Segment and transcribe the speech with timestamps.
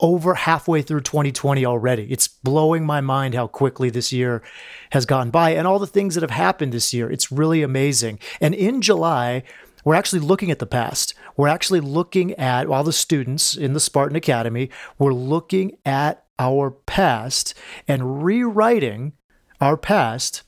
[0.00, 2.10] over halfway through 2020 already.
[2.10, 4.42] It's blowing my mind how quickly this year
[4.90, 7.10] has gone by and all the things that have happened this year.
[7.10, 8.18] It's really amazing.
[8.40, 9.44] And in July,
[9.84, 11.14] we're actually looking at the past.
[11.36, 16.70] We're actually looking at all the students in the Spartan Academy, we're looking at our
[16.70, 17.54] past
[17.86, 19.12] and rewriting
[19.60, 20.42] our past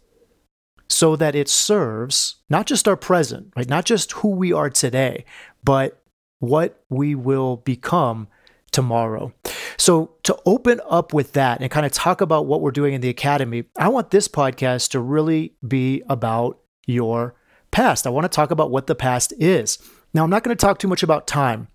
[0.88, 3.69] so that it serves not just our present, right?
[3.69, 5.24] Not just who we are today,
[5.64, 6.02] but
[6.39, 8.28] what we will become
[8.77, 9.32] tomorrow.
[9.78, 13.00] So, to open up with that and kind of talk about what we're doing in
[13.00, 17.34] the academy, I want this podcast to really be about your
[17.70, 18.06] past.
[18.06, 19.78] I want to talk about what the past is.
[20.12, 21.68] Now, I'm not going to talk too much about time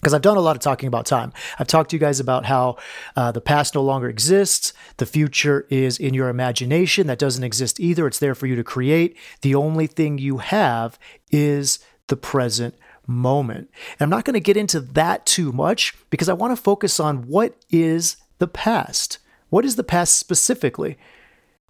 [0.00, 1.34] because I've done a lot of talking about time.
[1.58, 2.78] I've talked to you guys about how
[3.14, 4.72] uh, the past no longer exists.
[4.96, 7.08] The future is in your imagination.
[7.08, 8.06] That doesn't exist either.
[8.06, 9.18] It's there for you to create.
[9.42, 10.98] The only thing you have
[11.30, 12.74] is the present
[13.06, 13.70] moment.
[13.98, 17.00] And I'm not going to get into that too much because I want to focus
[17.00, 19.18] on what is the past.
[19.50, 20.98] What is the past specifically?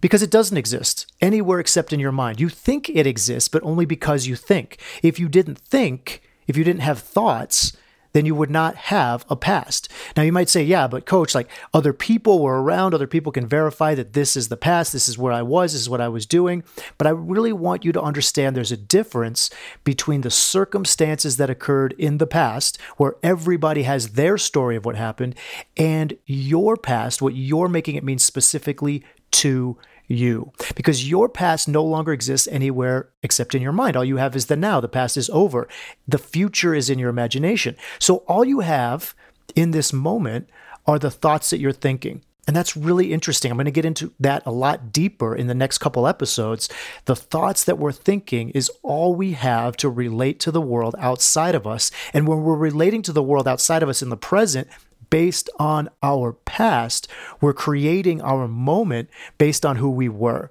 [0.01, 2.39] Because it doesn't exist anywhere except in your mind.
[2.39, 4.79] You think it exists, but only because you think.
[5.01, 7.75] If you didn't think, if you didn't have thoughts,
[8.13, 9.89] then you would not have a past.
[10.15, 13.47] Now, you might say, yeah, but coach, like other people were around, other people can
[13.47, 16.07] verify that this is the past, this is where I was, this is what I
[16.07, 16.63] was doing.
[16.97, 19.49] But I really want you to understand there's a difference
[19.83, 24.95] between the circumstances that occurred in the past, where everybody has their story of what
[24.95, 25.35] happened,
[25.75, 29.77] and your past, what you're making it mean specifically to
[30.07, 33.95] you because your past no longer exists anywhere except in your mind.
[33.95, 34.79] All you have is the now.
[34.79, 35.67] The past is over.
[36.07, 37.75] The future is in your imagination.
[37.99, 39.15] So all you have
[39.55, 40.49] in this moment
[40.85, 42.21] are the thoughts that you're thinking.
[42.45, 43.51] And that's really interesting.
[43.51, 46.67] I'm going to get into that a lot deeper in the next couple episodes.
[47.05, 51.55] The thoughts that we're thinking is all we have to relate to the world outside
[51.55, 51.89] of us.
[52.13, 54.67] And when we're relating to the world outside of us in the present,
[55.13, 57.07] based on our past.
[57.39, 60.49] We're creating our moment based on who we were.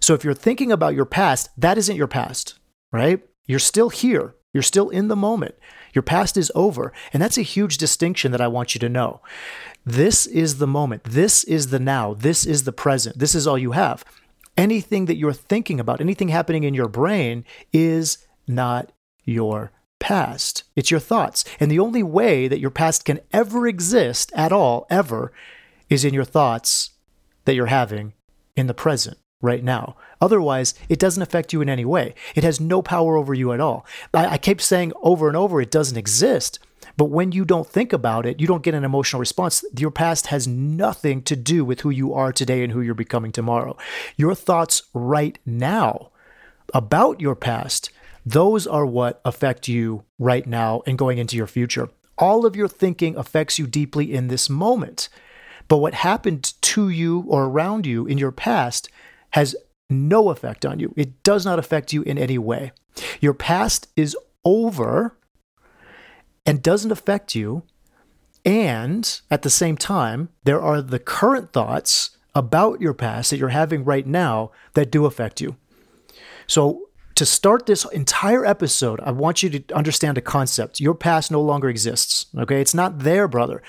[0.00, 2.58] So if you're thinking about your past, that isn't your past,
[2.90, 3.20] right?
[3.44, 4.34] You're still here.
[4.54, 5.56] You're still in the moment.
[5.92, 6.90] Your past is over.
[7.12, 9.20] And that's a huge distinction that I want you to know.
[9.84, 11.04] This is the moment.
[11.04, 12.14] This is the now.
[12.14, 13.18] This is the present.
[13.18, 14.06] This is all you have.
[14.56, 17.44] Anything that you're thinking about, anything happening in your brain
[17.74, 18.90] is not
[19.26, 21.44] your past, it's your thoughts.
[21.60, 25.32] And the only way that your past can ever exist at all, ever,
[25.88, 26.90] is in your thoughts
[27.44, 28.12] that you're having
[28.56, 29.96] in the present right now.
[30.20, 32.14] Otherwise, it doesn't affect you in any way.
[32.34, 33.86] It has no power over you at all.
[34.12, 36.58] I, I keep saying over and over it doesn't exist.
[36.96, 39.64] But when you don't think about it, you don't get an emotional response.
[39.78, 43.30] Your past has nothing to do with who you are today and who you're becoming
[43.30, 43.76] tomorrow.
[44.16, 46.10] Your thoughts right now
[46.74, 47.90] about your past
[48.32, 51.88] those are what affect you right now and going into your future.
[52.18, 55.08] All of your thinking affects you deeply in this moment.
[55.66, 58.90] But what happened to you or around you in your past
[59.30, 59.56] has
[59.88, 60.92] no effect on you.
[60.96, 62.72] It does not affect you in any way.
[63.20, 65.16] Your past is over
[66.44, 67.62] and doesn't affect you.
[68.44, 73.48] And at the same time, there are the current thoughts about your past that you're
[73.48, 75.56] having right now that do affect you.
[76.46, 76.87] So
[77.18, 80.78] to start this entire episode, I want you to understand a concept.
[80.78, 82.26] Your past no longer exists.
[82.38, 82.60] Okay.
[82.60, 83.60] It's not there, brother.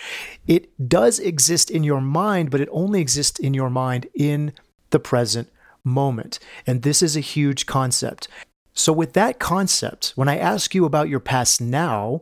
[0.48, 4.54] It does exist in your mind, but it only exists in your mind in
[4.92, 5.50] the present
[5.84, 6.38] moment.
[6.68, 8.28] And this is a huge concept.
[8.76, 12.22] So, with that concept, when I ask you about your past now,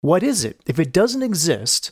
[0.00, 0.58] what is it?
[0.66, 1.90] If it doesn't exist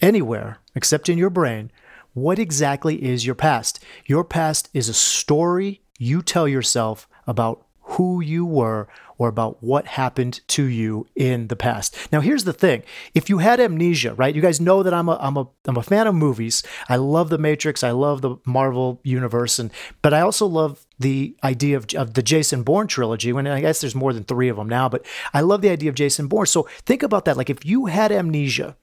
[0.00, 1.70] anywhere except in your brain,
[2.14, 3.84] what exactly is your past?
[4.06, 9.86] Your past is a story you tell yourself about who you were or about what
[9.86, 11.96] happened to you in the past.
[12.12, 12.82] Now, here's the thing:
[13.14, 14.34] if you had amnesia, right?
[14.34, 16.62] You guys know that I'm a I'm a I'm a fan of movies.
[16.88, 17.84] I love the Matrix.
[17.84, 19.70] I love the Marvel universe, and
[20.02, 23.32] but I also love the idea of, of the Jason Bourne trilogy.
[23.32, 25.88] When I guess there's more than three of them now, but I love the idea
[25.88, 26.46] of Jason Bourne.
[26.46, 27.36] So think about that.
[27.36, 28.76] Like if you had amnesia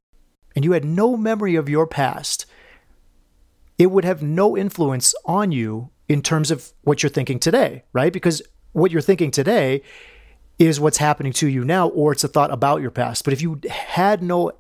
[0.56, 2.46] and you had no memory of your past,
[3.78, 8.14] it would have no influence on you in terms of what you're thinking today, right?
[8.14, 8.42] Because
[8.74, 9.82] what you're thinking today
[10.60, 13.24] is what's happening to you now, or it's a thought about your past.
[13.24, 14.52] But if you had no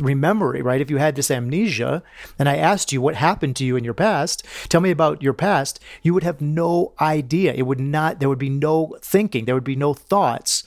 [0.00, 0.80] memory, right?
[0.80, 2.02] If you had this amnesia
[2.38, 5.32] and I asked you what happened to you in your past, tell me about your
[5.32, 7.54] past, you would have no idea.
[7.54, 10.64] It would not, there would be no thinking, there would be no thoughts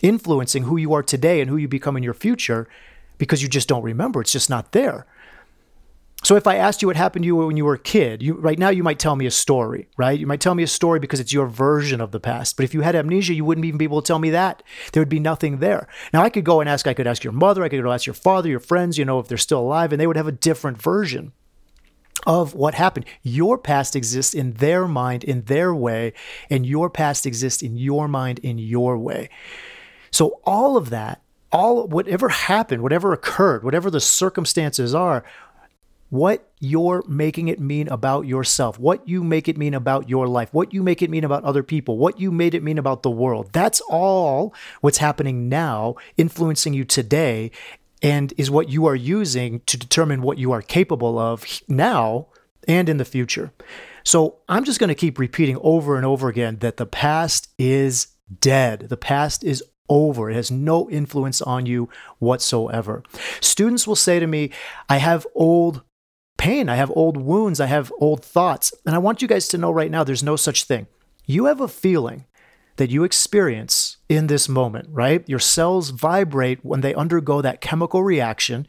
[0.00, 2.66] influencing who you are today and who you become in your future
[3.18, 4.20] because you just don't remember.
[4.20, 5.06] It's just not there.
[6.26, 8.34] So if I asked you what happened to you when you were a kid, you
[8.34, 10.18] right now you might tell me a story, right?
[10.18, 12.56] You might tell me a story because it's your version of the past.
[12.56, 14.64] But if you had amnesia, you wouldn't even be able to tell me that.
[14.90, 15.86] There would be nothing there.
[16.12, 18.06] Now I could go and ask, I could ask your mother, I could go ask
[18.06, 20.32] your father, your friends, you know, if they're still alive, and they would have a
[20.32, 21.30] different version
[22.26, 23.06] of what happened.
[23.22, 26.12] Your past exists in their mind, in their way,
[26.50, 29.30] and your past exists in your mind, in your way.
[30.10, 35.24] So all of that, all whatever happened, whatever occurred, whatever the circumstances are,
[36.08, 40.48] what you're making it mean about yourself, what you make it mean about your life,
[40.52, 43.10] what you make it mean about other people, what you made it mean about the
[43.10, 43.50] world.
[43.52, 47.50] That's all what's happening now, influencing you today,
[48.02, 52.28] and is what you are using to determine what you are capable of now
[52.68, 53.52] and in the future.
[54.04, 58.08] So I'm just going to keep repeating over and over again that the past is
[58.40, 58.86] dead.
[58.88, 60.30] The past is over.
[60.30, 61.88] It has no influence on you
[62.18, 63.02] whatsoever.
[63.40, 64.50] Students will say to me,
[64.88, 65.82] I have old
[66.36, 66.68] pain.
[66.68, 67.60] I have old wounds.
[67.60, 68.72] I have old thoughts.
[68.84, 70.86] And I want you guys to know right now there's no such thing.
[71.24, 72.26] You have a feeling
[72.76, 75.26] that you experience in this moment, right?
[75.28, 78.66] Your cells vibrate when they undergo that chemical reaction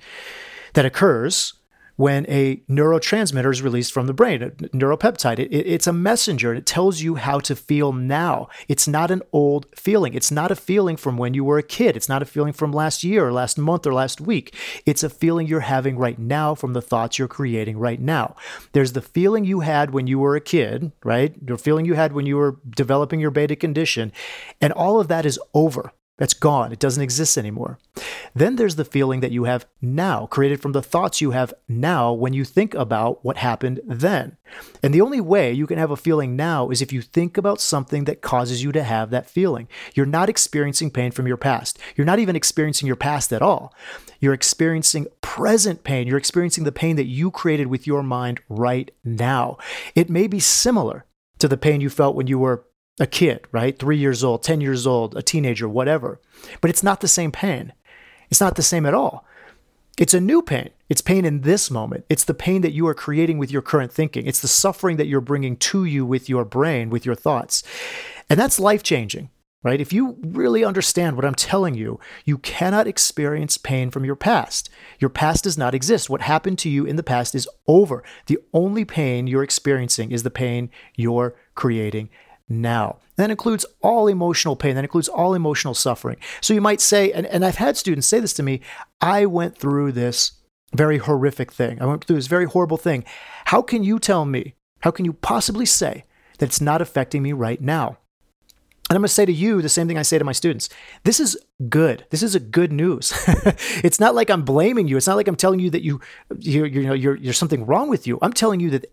[0.74, 1.54] that occurs
[1.98, 5.40] when a neurotransmitter is released from the brain, a neuropeptide.
[5.40, 8.48] It, it, it's a messenger and it tells you how to feel now.
[8.68, 10.14] It's not an old feeling.
[10.14, 11.98] It's not a feeling from when you were a kid.
[11.98, 14.56] It's not a feeling from last year or last month or last week.
[14.86, 18.36] It's a feeling you're having right now from the thoughts you're creating right now.
[18.72, 21.36] There's the feeling you had when you were a kid, right?
[21.46, 24.14] The feeling you had when you were developing your beta condition.
[24.62, 25.92] And all of that is over.
[26.18, 26.72] That's gone.
[26.72, 27.78] It doesn't exist anymore.
[28.34, 32.12] Then there's the feeling that you have now, created from the thoughts you have now
[32.12, 34.38] when you think about what happened then.
[34.82, 37.62] And the only way you can have a feeling now is if you think about
[37.62, 39.68] something that causes you to have that feeling.
[39.94, 41.78] You're not experiencing pain from your past.
[41.96, 43.74] You're not even experiencing your past at all.
[44.20, 46.08] You're experiencing present pain.
[46.08, 49.58] You're experiencing the pain that you created with your mind right now.
[49.94, 51.06] It may be similar
[51.38, 52.66] to the pain you felt when you were
[53.00, 53.78] a kid, right?
[53.78, 56.20] Three years old, 10 years old, a teenager, whatever.
[56.62, 57.74] But it's not the same pain.
[58.30, 59.26] It's not the same at all.
[59.98, 60.70] It's a new pain.
[60.90, 62.06] It's pain in this moment.
[62.08, 64.28] It's the pain that you are creating with your current thinking.
[64.28, 67.64] It's the suffering that you're bringing to you with your brain, with your thoughts.
[68.30, 69.32] And that's life changing,
[69.64, 69.82] right?
[69.82, 74.70] If you really understand what I'm telling you, you cannot experience pain from your past.
[75.00, 76.12] Your past does not exist.
[76.12, 78.04] What happened to you in the past is over.
[78.28, 82.10] The only pain you're experiencing is the pain you're creating
[82.50, 83.00] now.
[83.18, 84.76] That includes all emotional pain.
[84.76, 86.18] That includes all emotional suffering.
[86.42, 88.62] So you might say, and, and I've had students say this to me
[89.02, 90.34] I went through this
[90.74, 91.82] very horrific thing.
[91.82, 93.04] I went through this very horrible thing.
[93.46, 96.04] How can you tell me, how can you possibly say
[96.38, 97.98] that it's not affecting me right now?
[98.90, 100.70] And I'm going to say to you the same thing I say to my students.
[101.04, 102.06] This is good.
[102.10, 103.12] This is a good news.
[103.84, 104.96] it's not like I'm blaming you.
[104.96, 106.00] It's not like I'm telling you that you,
[106.40, 108.18] you, you know, you're, you're something wrong with you.
[108.22, 108.86] I'm telling you that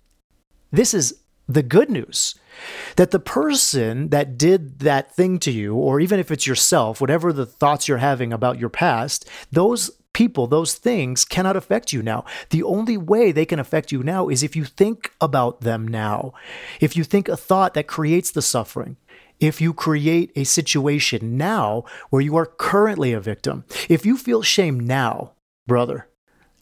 [0.72, 2.34] this is the good news
[2.96, 7.32] that the person that did that thing to you, or even if it's yourself, whatever
[7.32, 12.24] the thoughts you're having about your past, those people, those things cannot affect you now.
[12.50, 16.32] The only way they can affect you now is if you think about them now.
[16.80, 18.96] If you think a thought that creates the suffering,
[19.40, 24.42] if you create a situation now where you are currently a victim, if you feel
[24.42, 25.32] shame now,
[25.66, 26.08] brother,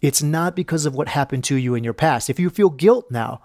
[0.01, 2.29] it's not because of what happened to you in your past.
[2.29, 3.43] If you feel guilt now,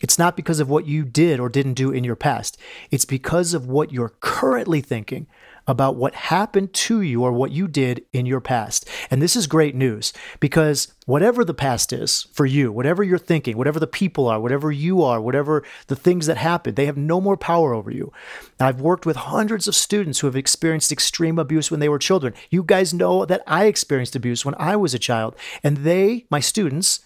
[0.00, 2.56] it's not because of what you did or didn't do in your past.
[2.90, 5.26] It's because of what you're currently thinking
[5.68, 8.88] about what happened to you or what you did in your past.
[9.10, 13.56] And this is great news because whatever the past is for you, whatever you're thinking,
[13.56, 17.20] whatever the people are, whatever you are, whatever the things that happened, they have no
[17.20, 18.10] more power over you.
[18.58, 22.32] I've worked with hundreds of students who have experienced extreme abuse when they were children.
[22.48, 26.40] You guys know that I experienced abuse when I was a child, and they, my
[26.40, 27.00] students,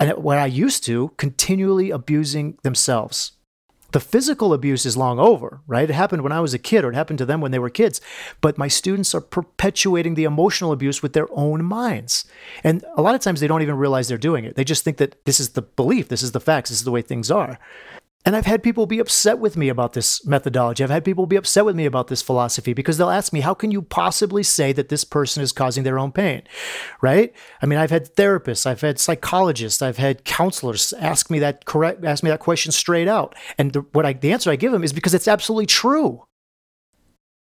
[0.00, 3.32] and where I used to continually abusing themselves.
[3.92, 5.88] The physical abuse is long over, right?
[5.88, 7.70] It happened when I was a kid or it happened to them when they were
[7.70, 8.00] kids.
[8.40, 12.24] But my students are perpetuating the emotional abuse with their own minds.
[12.64, 14.56] And a lot of times they don't even realize they're doing it.
[14.56, 16.90] They just think that this is the belief, this is the facts, this is the
[16.90, 17.56] way things are.
[18.26, 20.82] And I've had people be upset with me about this methodology.
[20.82, 23.52] I've had people be upset with me about this philosophy because they'll ask me, how
[23.52, 26.42] can you possibly say that this person is causing their own pain?
[27.02, 27.34] Right?
[27.60, 32.02] I mean, I've had therapists, I've had psychologists, I've had counselors ask me that correct,
[32.02, 33.34] ask me that question straight out.
[33.58, 36.24] And the, what I, the answer I give them is because it's absolutely true.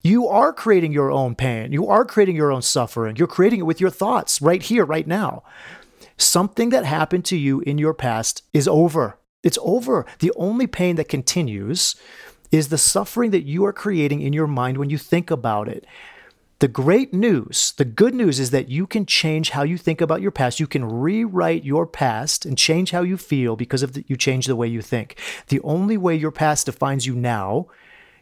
[0.01, 1.73] You are creating your own pain.
[1.73, 3.17] You are creating your own suffering.
[3.17, 5.43] You're creating it with your thoughts right here, right now.
[6.15, 9.18] Something that happened to you in your past is over.
[9.43, 10.05] It's over.
[10.19, 11.95] The only pain that continues
[12.51, 15.85] is the suffering that you are creating in your mind when you think about it.
[16.59, 20.21] The great news, the good news is that you can change how you think about
[20.21, 20.59] your past.
[20.59, 24.45] You can rewrite your past and change how you feel because of the, you change
[24.45, 25.17] the way you think.
[25.47, 27.67] The only way your past defines you now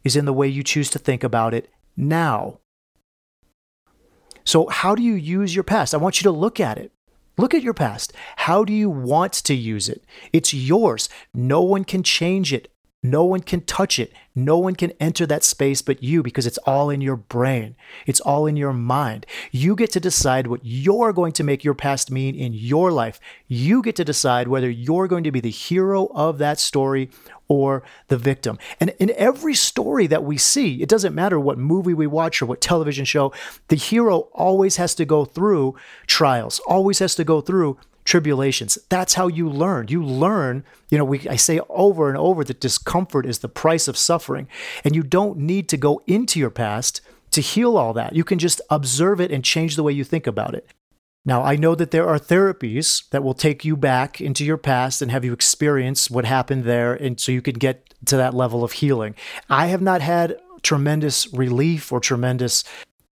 [0.04, 2.60] is in the way you choose to think about it now.
[4.44, 5.96] So, how do you use your past?
[5.96, 6.92] I want you to look at it.
[7.38, 8.14] Look at your past.
[8.38, 10.04] How do you want to use it?
[10.34, 11.08] It's yours.
[11.36, 12.72] No one can change it.
[13.04, 14.12] No one can touch it.
[14.34, 17.76] No one can enter that space but you because it's all in your brain.
[18.08, 19.26] It's all in your mind.
[19.52, 23.20] You get to decide what you're going to make your past mean in your life.
[23.48, 27.12] You get to decide whether you're going to be the hero of that story
[27.48, 28.58] or the victim.
[28.80, 32.48] And in every story that we see, it doesn't matter what movie we watch or
[32.48, 33.32] what television show,
[33.68, 35.76] the hero always has to go through
[36.08, 37.78] trials, always has to go through
[38.08, 38.78] tribulations.
[38.88, 39.88] That's how you learn.
[39.90, 43.90] You learn, you know, we I say over and over that discomfort is the price
[43.90, 44.48] of suffering.
[44.86, 48.16] And you don't need to go into your past to heal all that.
[48.16, 50.66] You can just observe it and change the way you think about it.
[51.26, 55.02] Now, I know that there are therapies that will take you back into your past
[55.02, 58.64] and have you experience what happened there and so you can get to that level
[58.64, 59.16] of healing.
[59.50, 62.64] I have not had tremendous relief or tremendous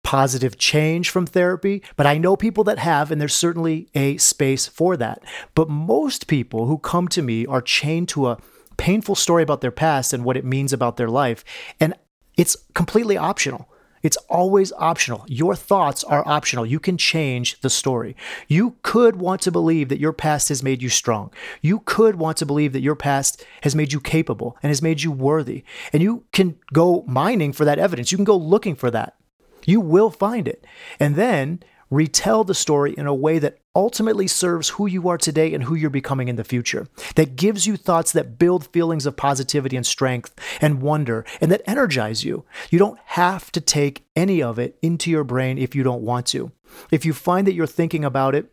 [0.06, 4.68] positive change from therapy, but I know people that have, and there's certainly a space
[4.68, 5.24] for that.
[5.56, 8.38] But most people who come to me are chained to a
[8.78, 11.44] painful story about their past and what it means about their life.
[11.80, 11.96] And
[12.38, 13.68] it's completely optional.
[14.04, 15.26] It's always optional.
[15.28, 16.68] Your thoughts are optional.
[16.68, 18.16] You can change the story.
[18.48, 21.32] You could want to believe that your past has made you strong.
[21.62, 25.02] You could want to believe that your past has made you capable and has made
[25.02, 25.64] you worthy.
[25.92, 28.12] And you can go mining for that evidence.
[28.12, 29.16] You can go looking for that.
[29.66, 30.66] You will find it.
[31.00, 35.54] And then retell the story in a way that ultimately serves who you are today
[35.54, 39.18] and who you're becoming in the future, that gives you thoughts that build feelings of
[39.18, 42.46] positivity and strength and wonder, and that energize you.
[42.70, 46.26] You don't have to take any of it into your brain if you don't want
[46.28, 46.52] to.
[46.92, 48.52] If you find that you're thinking about it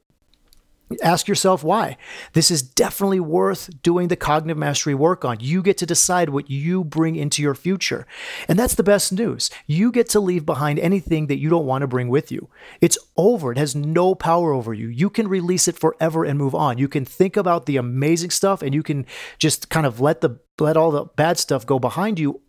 [1.03, 1.97] Ask yourself why.
[2.33, 5.39] This is definitely worth doing the cognitive mastery work on.
[5.41, 8.07] You get to decide what you bring into your future.
[8.49, 9.51] And that's the best news.
[9.67, 12.49] You get to leave behind anything that you don't want to bring with you.
[12.81, 13.53] It's over.
[13.53, 14.89] It has no power over you.
[14.89, 16.79] You can release it forever and move on.
[16.79, 19.07] You can think about the amazing stuff and you can
[19.39, 22.42] just kind of let the let all the bad stuff go behind you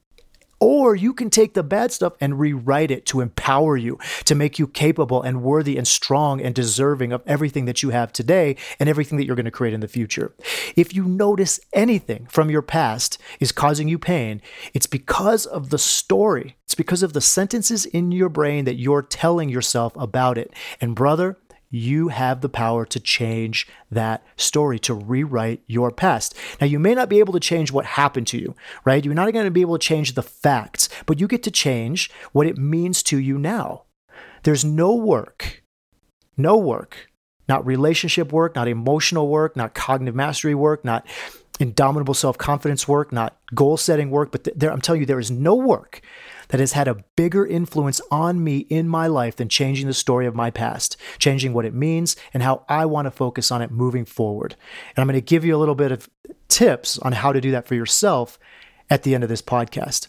[0.64, 4.58] or you can take the bad stuff and rewrite it to empower you, to make
[4.58, 8.88] you capable and worthy and strong and deserving of everything that you have today and
[8.88, 10.34] everything that you're going to create in the future.
[10.78, 14.42] If you notice anything from your past is causing you pain,
[14.74, 16.56] it's because of the story.
[16.64, 20.54] It's because of the sentences in your brain that you're telling yourself about it.
[20.80, 21.38] And brother,
[21.74, 26.36] you have the power to change that story, to rewrite your past.
[26.62, 28.54] Now, you may not be able to change what happened to you,
[28.86, 29.04] right?
[29.04, 32.12] You're not going to be able to change the facts, but you get to change
[32.32, 33.86] what it means to you now.
[34.44, 35.64] There's no work,
[36.38, 37.10] no work,
[37.50, 41.08] not relationship work, not emotional work, not cognitive mastery work, not
[41.60, 45.32] indomitable self confidence work, not goal setting work, but there, I'm telling you, there is
[45.32, 46.02] no work
[46.50, 50.26] that has had a bigger influence on me in my life than changing the story
[50.26, 53.72] of my past, changing what it means and how I want to focus on it
[53.72, 54.56] moving forward.
[54.96, 56.10] And I'm going to give you a little bit of
[56.48, 58.38] tips on how to do that for yourself
[58.90, 60.08] at the end of this podcast.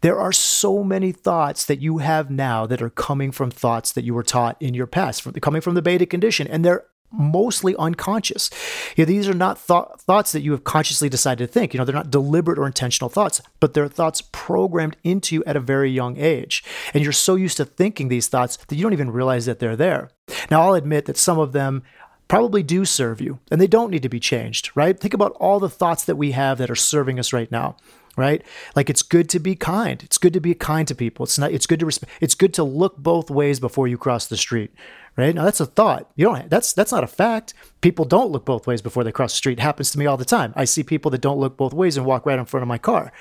[0.00, 4.04] There are so many thoughts that you have now that are coming from thoughts that
[4.04, 6.84] you were taught in your past, from, coming from the beta condition, and they're
[7.18, 8.50] mostly unconscious.
[8.96, 11.72] You know, these are not th- thoughts that you have consciously decided to think.
[11.72, 15.56] You know, they're not deliberate or intentional thoughts, but they're thoughts programmed into you at
[15.56, 16.64] a very young age.
[16.92, 19.76] And you're so used to thinking these thoughts that you don't even realize that they're
[19.76, 20.10] there.
[20.50, 21.82] Now, I'll admit that some of them
[22.28, 24.98] probably do serve you and they don't need to be changed, right?
[24.98, 27.76] Think about all the thoughts that we have that are serving us right now
[28.16, 28.42] right
[28.76, 31.52] like it's good to be kind it's good to be kind to people it's not
[31.52, 34.70] it's good to respect it's good to look both ways before you cross the street
[35.16, 35.34] right?
[35.34, 36.10] Now that's a thought.
[36.16, 36.50] You don't.
[36.50, 37.54] That's that's not a fact.
[37.80, 39.58] People don't look both ways before they cross the street.
[39.58, 40.52] It happens to me all the time.
[40.56, 42.78] I see people that don't look both ways and walk right in front of my
[42.78, 43.12] car.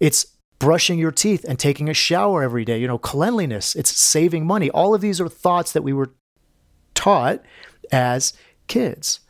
[0.00, 0.26] It's
[0.58, 2.78] brushing your teeth and taking a shower every day.
[2.78, 3.74] You know, cleanliness.
[3.74, 4.70] It's saving money.
[4.70, 6.14] All of these are thoughts that we were
[6.94, 7.42] taught
[7.92, 8.32] as
[8.66, 9.20] kids.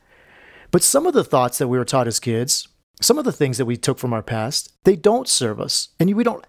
[0.70, 2.68] But some of the thoughts that we were taught as kids,
[3.04, 6.14] some of the things that we took from our past, they don't serve us, and
[6.14, 6.46] we don't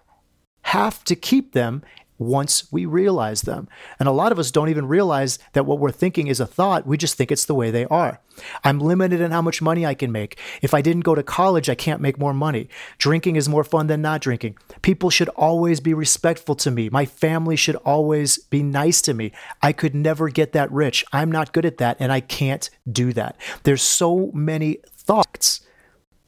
[0.62, 1.82] have to keep them
[2.18, 3.68] once we realize them.
[4.00, 6.86] And a lot of us don't even realize that what we're thinking is a thought.
[6.86, 8.22] We just think it's the way they are.
[8.64, 10.38] I'm limited in how much money I can make.
[10.62, 12.70] If I didn't go to college, I can't make more money.
[12.96, 14.56] Drinking is more fun than not drinking.
[14.80, 16.88] People should always be respectful to me.
[16.88, 19.30] My family should always be nice to me.
[19.60, 21.04] I could never get that rich.
[21.12, 23.36] I'm not good at that, and I can't do that.
[23.64, 25.60] There's so many thoughts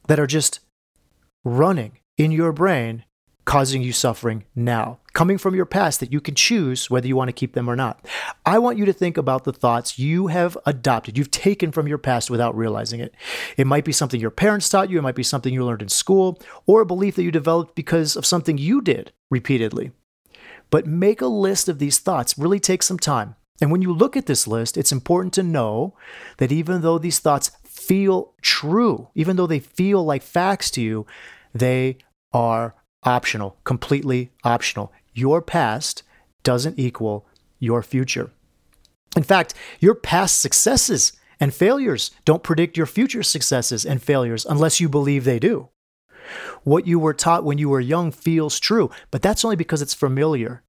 [0.09, 0.61] that are just
[1.45, 3.05] running in your brain
[3.49, 7.29] causing you suffering now, coming from your past that you can choose whether you want
[7.29, 8.07] to keep them or not.
[8.45, 11.97] I want you to think about the thoughts you have adopted, you've taken from your
[11.97, 13.15] past without realizing it.
[13.57, 15.89] It might be something your parents taught you, it might be something you learned in
[15.89, 19.93] school, or a belief that you developed because of something you did repeatedly.
[20.69, 23.35] But make a list of these thoughts, really take some time.
[23.63, 25.97] And when you look at this list, it's important to know
[26.37, 27.51] that even though these thoughts
[27.89, 31.07] feel true, even though they feel like facts to you,
[31.55, 31.97] they
[32.33, 34.93] are optional, completely optional.
[35.15, 36.03] Your past
[36.43, 37.27] doesn't equal
[37.59, 38.31] your future.
[39.17, 44.81] In fact, your past successes and failures don't predict your future successes and failures unless
[44.81, 45.71] you believe they do.
[46.63, 49.95] What you were taught when you were young feels true, but that's only because it's
[49.95, 50.63] familiar,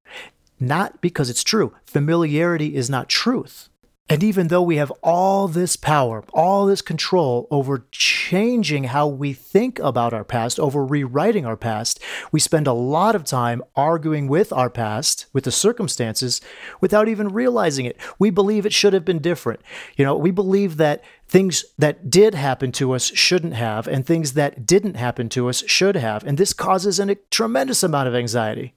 [0.59, 1.75] not because it's true.
[1.85, 3.68] Familiarity is not truth.
[4.11, 9.33] And even though we have all this power, all this control over changing how we
[9.33, 11.99] think about our past, over rewriting our past,
[12.31, 16.41] we spend a lot of time arguing with our past, with the circumstances,
[16.81, 17.97] without even realizing it.
[18.17, 19.59] We believe it should have been different.
[19.95, 24.33] You know, we believe that things that did happen to us shouldn't have, and things
[24.33, 26.23] that didn't happen to us should have.
[26.23, 28.73] And this causes a tremendous amount of anxiety.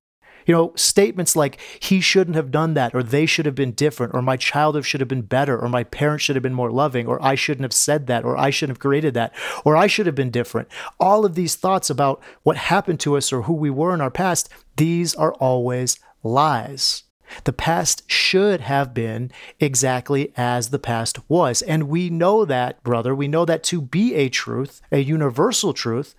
[0.46, 4.14] You know, statements like, he shouldn't have done that, or they should have been different,
[4.14, 7.06] or my childhood should have been better, or my parents should have been more loving,
[7.06, 9.34] or I shouldn't have said that, or I shouldn't have created that,
[9.64, 10.68] or I should have been different.
[10.98, 14.10] All of these thoughts about what happened to us or who we were in our
[14.10, 17.04] past, these are always lies.
[17.44, 21.62] The past should have been exactly as the past was.
[21.62, 26.14] And we know that, brother, we know that to be a truth, a universal truth,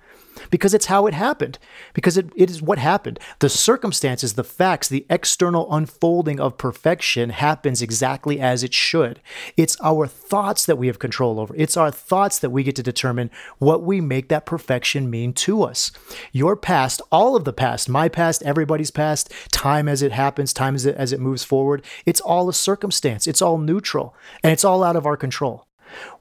[0.50, 1.60] because it's how it happened,
[1.94, 3.20] because it, it is what happened.
[3.40, 9.22] The circumstances, the facts, the external unfolding of perfection happens exactly as it should.
[9.58, 11.54] It's our thoughts that we have control over.
[11.58, 15.64] It's our thoughts that we get to determine what we make that perfection mean to
[15.64, 15.92] us.
[16.32, 20.76] Your past, all of the past, my past, everybody's past, time as it happens, time
[20.76, 23.28] as it, as it moves forward, it's all a circumstance.
[23.28, 25.68] It's all neutral and it's all out of our control.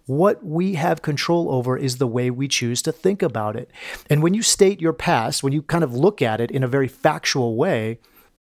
[0.06, 3.70] What we have control over is the way we choose to think about it.
[4.10, 6.68] And when you state your past, when you kind of look at it in a
[6.68, 7.98] very factual way,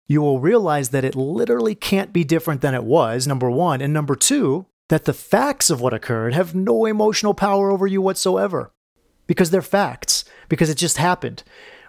[0.06, 3.80] you will realize that it literally can't be different than it was, number one.
[3.80, 8.02] And number two, that the facts of what occurred have no emotional power over you
[8.02, 8.70] whatsoever
[9.26, 11.42] because they're facts, because it just happened.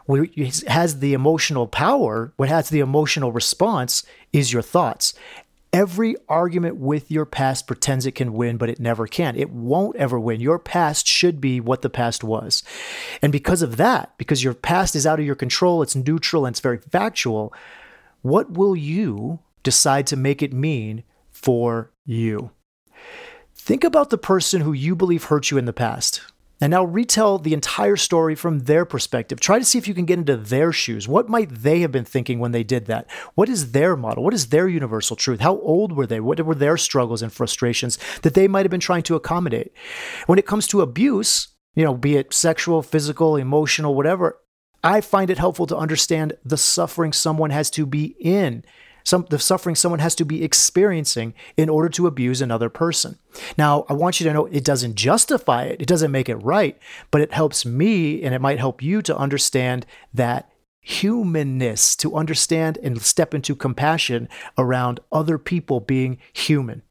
[0.05, 0.29] What
[0.67, 5.13] has the emotional power, what has the emotional response is your thoughts.
[5.75, 9.35] Every argument with your past pretends it can win, but it never can.
[9.35, 10.39] It won't ever win.
[10.39, 12.63] Your past should be what the past was.
[13.21, 16.53] And because of that, because your past is out of your control, it's neutral and
[16.53, 17.53] it's very factual,
[18.21, 22.51] what will you decide to make it mean for you?
[23.53, 26.21] Think about the person who you believe hurt you in the past.
[26.61, 29.39] And now retell the entire story from their perspective.
[29.39, 31.07] Try to see if you can get into their shoes.
[31.07, 33.09] What might they have been thinking when they did that?
[33.35, 34.23] What is their model?
[34.23, 35.41] What is their universal truth?
[35.41, 36.21] How old were they?
[36.21, 39.73] What were their struggles and frustrations that they might have been trying to accommodate?
[40.27, 44.39] When it comes to abuse, you know, be it sexual, physical, emotional, whatever,
[44.81, 48.63] I find it helpful to understand the suffering someone has to be in
[49.05, 53.17] some the suffering someone has to be experiencing in order to abuse another person.
[53.57, 56.77] Now, I want you to know it doesn't justify it, it doesn't make it right,
[57.11, 60.49] but it helps me and it might help you to understand that
[60.81, 66.81] humanness, to understand and step into compassion around other people being human.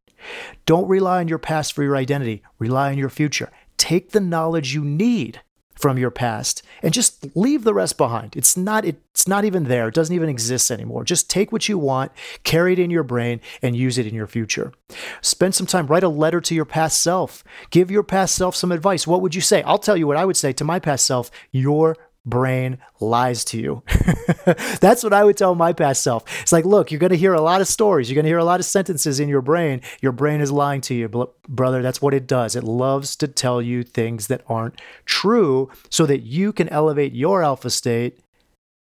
[0.67, 3.51] Don't rely on your past for your identity, rely on your future.
[3.77, 5.41] Take the knowledge you need
[5.75, 8.37] from your past and just leave the rest behind.
[8.37, 9.89] It's not it's not even there.
[9.89, 11.05] It doesn't even exist anymore.
[11.05, 14.27] Just take what you want, carry it in your brain and use it in your
[14.27, 14.73] future.
[15.21, 17.45] Spend some time write a letter to your past self.
[17.71, 19.07] Give your past self some advice.
[19.07, 19.63] What would you say?
[19.63, 21.31] I'll tell you what I would say to my past self.
[21.51, 23.83] You're brain lies to you.
[24.81, 26.25] That's what I would tell my past self.
[26.43, 28.09] It's like, look, you're going to hear a lot of stories.
[28.09, 29.81] You're going to hear a lot of sentences in your brain.
[30.01, 31.09] Your brain is lying to you,
[31.49, 31.83] brother.
[31.83, 32.57] That's what it does.
[32.57, 37.43] It loves to tell you things that aren't true so that you can elevate your
[37.43, 38.21] alpha state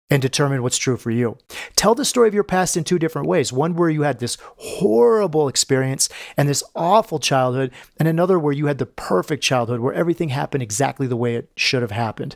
[0.09, 1.37] and determine what's true for you.
[1.75, 3.51] Tell the story of your past in two different ways.
[3.51, 8.67] One where you had this horrible experience and this awful childhood, and another where you
[8.67, 12.35] had the perfect childhood where everything happened exactly the way it should have happened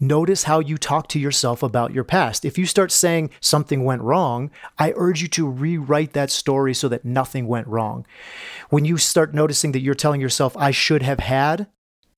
[0.00, 2.44] Notice how you talk to yourself about your past.
[2.44, 6.88] If you start saying something went wrong, I urge you to rewrite that story so
[6.88, 8.06] that nothing went wrong.
[8.70, 11.66] When you start noticing that you're telling yourself, I should have had,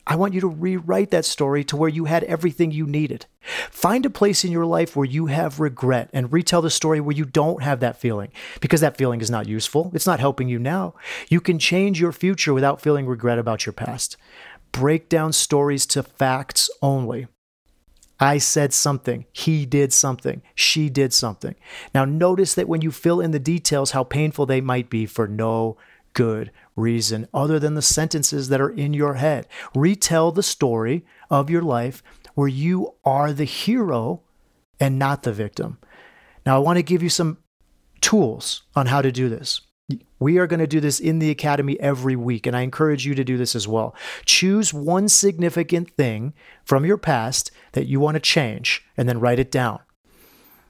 [0.06, 3.24] I want you to rewrite that story to where you had everything you needed.
[3.70, 7.16] Find a place in your life where you have regret and retell the story where
[7.16, 9.90] you don't have that feeling because that feeling is not useful.
[9.94, 10.94] It's not helping you now.
[11.28, 14.18] You can change your future without feeling regret about your past.
[14.72, 17.26] Break down stories to facts only.
[18.20, 19.24] I said something.
[19.32, 20.42] He did something.
[20.54, 21.54] She did something.
[21.94, 25.26] Now, notice that when you fill in the details, how painful they might be for
[25.26, 25.78] no
[26.12, 29.46] good reason other than the sentences that are in your head.
[29.74, 32.02] Retell the story of your life
[32.34, 34.22] where you are the hero
[34.78, 35.78] and not the victim.
[36.44, 37.38] Now, I want to give you some
[38.00, 39.62] tools on how to do this.
[40.18, 43.14] We are going to do this in the academy every week, and I encourage you
[43.14, 43.94] to do this as well.
[44.24, 49.38] Choose one significant thing from your past that you want to change and then write
[49.38, 49.80] it down.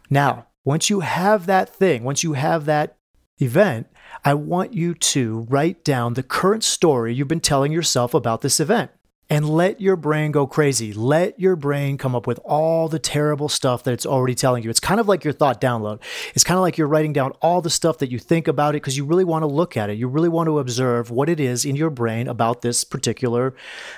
[0.08, 2.96] Now, once you have that thing, once you have that
[3.38, 3.86] event,
[4.24, 8.60] I want you to write down the current story you've been telling yourself about this
[8.60, 8.90] event
[9.30, 10.92] and let your brain go crazy.
[10.92, 14.70] Let your brain come up with all the terrible stuff that it's already telling you.
[14.70, 16.00] It's kind of like your thought download.
[16.34, 18.82] It's kind of like you're writing down all the stuff that you think about it
[18.82, 19.96] because you really want to look at it.
[19.96, 23.54] You really want to observe what it is in your brain about this particular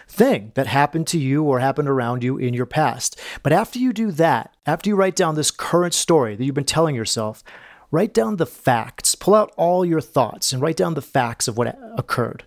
[0.06, 3.18] thing that happened to you or happened around you in your past.
[3.42, 6.64] But after you do that, after you write down this current story that you've been
[6.64, 7.42] telling yourself,
[7.90, 11.56] write down the facts, pull out all your thoughts and write down the facts of
[11.56, 12.44] what occurred.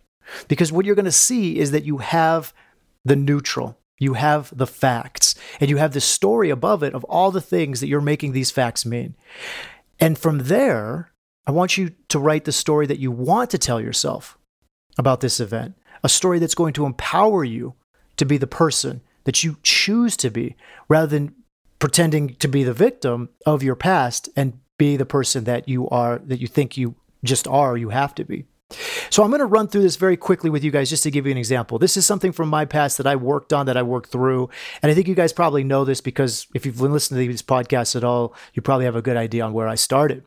[0.48, 2.54] Because what you're going to see is that you have
[3.06, 3.80] the neutral.
[3.98, 7.80] You have the facts, and you have the story above it of all the things
[7.80, 9.16] that you're making these facts mean.
[10.00, 11.14] And from there,
[11.48, 14.38] I want you to write the story that you want to tell yourself
[14.98, 17.76] about this event, a story that's going to empower you
[18.18, 20.56] to be the person that you choose to be
[20.90, 21.36] rather than
[21.80, 26.20] pretending to be the victim of your past and be the person that you are,
[26.20, 28.46] that you think you just are, you have to be.
[28.72, 31.26] So I'm going to run through this very quickly with you guys just to give
[31.26, 31.78] you an example.
[31.78, 34.50] This is something from my past that I worked on, that I worked through.
[34.82, 37.96] And I think you guys probably know this because if you've listened to these podcasts
[37.96, 40.24] at all, you probably have a good idea on where I started.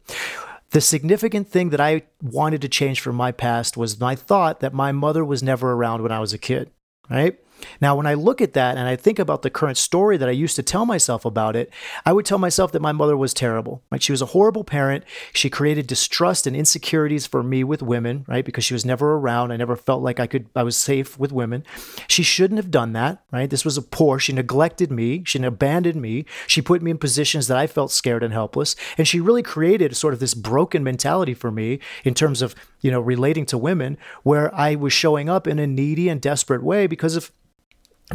[0.70, 4.74] The significant thing that I wanted to change from my past was my thought that
[4.74, 6.70] my mother was never around when I was a kid,
[7.10, 7.38] right?
[7.80, 10.32] Now, when I look at that and I think about the current story that I
[10.32, 11.72] used to tell myself about it,
[12.04, 13.82] I would tell myself that my mother was terrible.
[13.90, 14.02] Right?
[14.02, 15.04] She was a horrible parent.
[15.32, 18.44] She created distrust and insecurities for me with women, right?
[18.44, 19.52] Because she was never around.
[19.52, 21.64] I never felt like I could I was safe with women.
[22.06, 23.48] She shouldn't have done that, right?
[23.48, 24.18] This was a poor.
[24.18, 25.22] She neglected me.
[25.24, 26.24] She abandoned me.
[26.46, 28.76] She put me in positions that I felt scared and helpless.
[28.96, 32.90] And she really created sort of this broken mentality for me in terms of, you
[32.90, 36.86] know, relating to women where I was showing up in a needy and desperate way
[36.86, 37.32] because of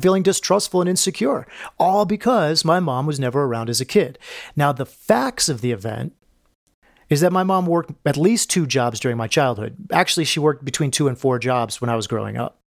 [0.02, 1.48] feeling distrustful and insecure,
[1.80, 4.18] all because my mom was never around as a kid.
[4.56, 6.14] Now, the facts of the event
[7.10, 9.76] is that my mom worked at least two jobs during my childhood.
[9.92, 12.60] Actually, she worked between two and four jobs when I was growing up.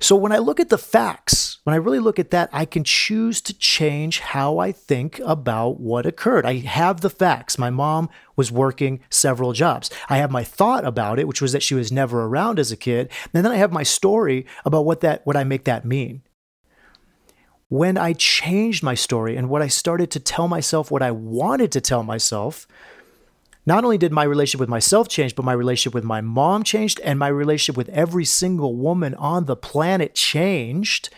[0.00, 2.84] So when I look at the facts, when I really look at that, I can
[2.84, 6.44] choose to change how I think about what occurred.
[6.44, 7.56] I have the facts.
[7.56, 9.88] My mom was working several jobs.
[10.10, 12.76] I have my thought about it, which was that she was never around as a
[12.76, 13.10] kid.
[13.32, 16.22] And then I have my story about what that what I make that mean
[17.68, 21.72] when I changed my story and what I started to tell myself what I wanted
[21.72, 22.66] to tell myself,
[23.66, 27.00] not only did my relationship with myself change, but my relationship with my mom changed
[27.00, 31.08] and my relationship with every single woman on the planet changed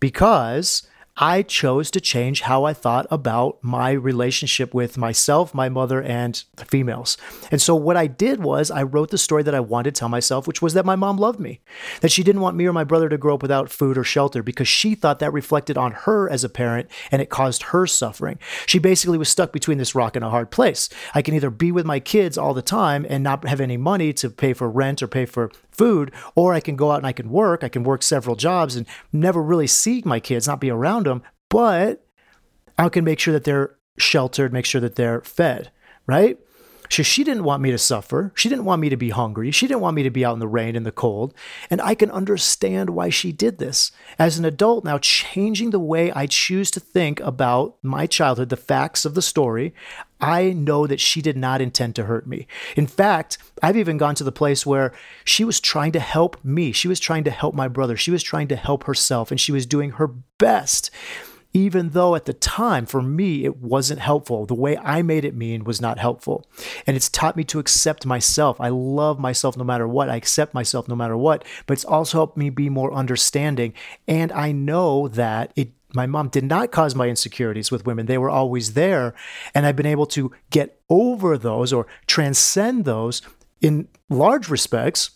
[0.00, 6.02] because I chose to change how I thought about my relationship with myself, my mother,
[6.02, 7.18] and the females.
[7.50, 10.08] And so, what I did was I wrote the story that I wanted to tell
[10.08, 11.60] myself, which was that my mom loved me,
[12.00, 14.42] that she didn't want me or my brother to grow up without food or shelter
[14.42, 18.38] because she thought that reflected on her as a parent and it caused her suffering.
[18.66, 20.88] She basically was stuck between this rock and a hard place.
[21.14, 24.14] I can either be with my kids all the time and not have any money
[24.14, 27.12] to pay for rent or pay for food, or I can go out and I
[27.12, 27.64] can work.
[27.64, 31.22] I can work several jobs and never really see my kids, not be around them,
[31.48, 32.06] but
[32.78, 35.70] I can make sure that they're sheltered, make sure that they're fed,
[36.06, 36.38] right?
[36.88, 38.32] So she didn't want me to suffer.
[38.34, 39.50] She didn't want me to be hungry.
[39.50, 41.32] She didn't want me to be out in the rain and the cold.
[41.70, 43.92] And I can understand why she did this.
[44.18, 48.56] As an adult now, changing the way I choose to think about my childhood, the
[48.56, 49.74] facts of the story,
[50.20, 52.46] I know that she did not intend to hurt me.
[52.76, 54.92] In fact, I've even gone to the place where
[55.24, 56.72] she was trying to help me.
[56.72, 57.96] She was trying to help my brother.
[57.96, 60.90] She was trying to help herself, and she was doing her best
[61.52, 64.46] even though at the time for me it wasn't helpful.
[64.46, 66.46] The way I made it mean was not helpful.
[66.86, 68.60] And it's taught me to accept myself.
[68.60, 70.08] I love myself no matter what.
[70.08, 71.44] I accept myself no matter what.
[71.66, 73.74] But it's also helped me be more understanding.
[74.08, 78.06] And I know that it my mom did not cause my insecurities with women.
[78.06, 79.14] They were always there.
[79.54, 83.20] And I've been able to get over those or transcend those
[83.60, 85.10] in large respects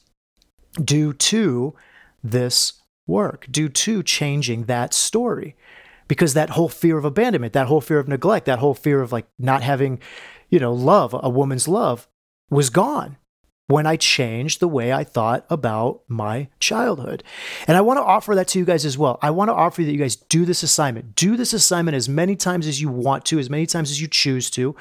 [0.82, 1.74] due to
[2.22, 2.74] this
[3.06, 5.56] work, due to changing that story.
[6.08, 9.12] Because that whole fear of abandonment, that whole fear of neglect, that whole fear of
[9.12, 10.00] like not having,
[10.48, 12.08] you know, love, a woman's love
[12.50, 13.16] was gone
[13.68, 17.24] when I changed the way I thought about my childhood.
[17.66, 19.18] And I want to offer that to you guys as well.
[19.22, 21.16] I want to offer you that you guys do this assignment.
[21.16, 24.06] Do this assignment as many times as you want to, as many times as you
[24.06, 24.76] choose to,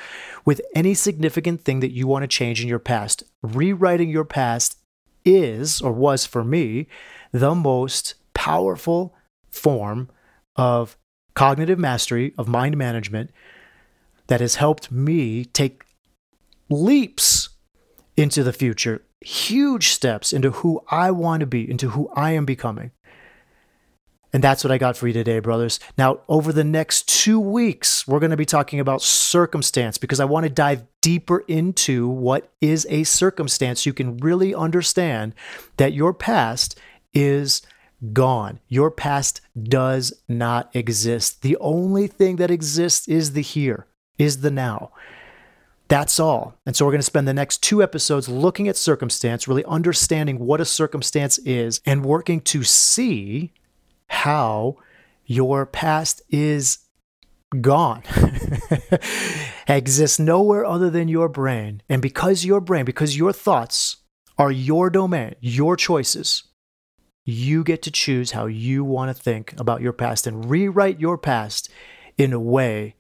[0.45, 3.23] with any significant thing that you want to change in your past.
[3.41, 4.77] Rewriting your past
[5.23, 6.87] is, or was for me,
[7.31, 9.15] the most powerful
[9.49, 10.09] form
[10.55, 10.95] of
[11.35, 13.29] cognitive mastery, of mind management
[14.27, 15.83] that has helped me take
[16.69, 17.49] leaps
[18.17, 22.45] into the future, huge steps into who I want to be, into who I am
[22.45, 22.91] becoming.
[24.33, 25.79] And that's what I got for you today, brothers.
[25.97, 30.25] Now, over the next two weeks, we're going to be talking about circumstance because I
[30.25, 33.85] want to dive deeper into what is a circumstance.
[33.85, 35.35] You can really understand
[35.77, 36.77] that your past
[37.13, 37.61] is
[38.13, 38.59] gone.
[38.67, 41.41] Your past does not exist.
[41.41, 43.87] The only thing that exists is the here,
[44.17, 44.91] is the now.
[45.87, 46.55] That's all.
[46.65, 50.39] And so we're going to spend the next two episodes looking at circumstance, really understanding
[50.39, 53.53] what a circumstance is, and working to see
[54.07, 54.77] how
[55.25, 56.79] your past is
[57.61, 58.03] gone.
[59.67, 61.81] exists nowhere other than your brain.
[61.87, 63.97] And because your brain, because your thoughts
[64.37, 66.43] are your domain, your choices,
[67.25, 71.17] you get to choose how you want to think about your past and rewrite your
[71.17, 71.69] past
[72.17, 72.95] in a way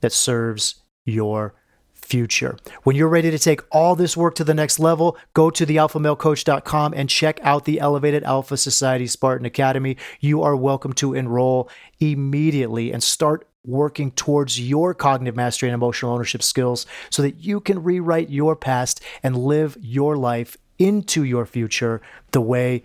[0.00, 1.54] that serves your
[1.94, 2.56] future.
[2.82, 6.94] When you're ready to take all this work to the next level, go to thealphamalecoach.com
[6.94, 9.96] and check out the Elevated Alpha Society Spartan Academy.
[10.20, 11.70] You are welcome to enroll
[12.00, 17.60] immediately and start working towards your cognitive mastery and emotional ownership skills so that you
[17.60, 22.84] can rewrite your past and live your life into your future the way